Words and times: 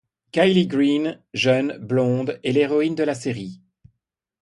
Kelly 0.31 0.65
Green, 0.65 1.21
jeune, 1.35 1.77
blonde, 1.77 2.39
est 2.43 2.53
l'héroïne 2.53 2.95
de 2.95 3.03
la 3.03 3.13
série. 3.13 3.61